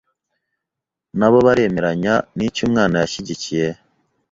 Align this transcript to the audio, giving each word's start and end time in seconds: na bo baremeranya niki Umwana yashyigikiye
na 1.17 1.27
bo 1.31 1.39
baremeranya 1.47 2.13
niki 2.35 2.61
Umwana 2.67 2.95
yashyigikiye 3.01 3.67